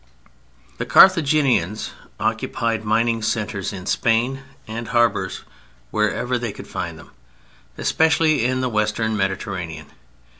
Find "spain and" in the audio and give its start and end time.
3.85-4.87